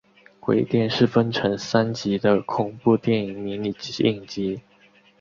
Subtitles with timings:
[0.39, 4.59] 鬼店是分成三集的恐怖电视迷你影集。